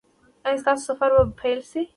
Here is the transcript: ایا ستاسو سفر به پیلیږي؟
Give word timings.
ایا 0.45 0.59
ستاسو 0.61 0.83
سفر 0.89 1.09
به 1.15 1.23
پیلیږي؟ 1.39 1.81